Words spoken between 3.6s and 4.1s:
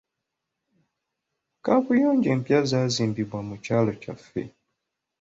kyalo